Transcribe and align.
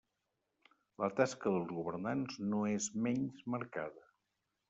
La 1.03 1.09
tasca 1.19 1.51
dels 1.57 1.75
governants 1.81 2.39
no 2.53 2.63
és 2.71 2.89
menys 3.09 3.45
marcada. 3.57 4.09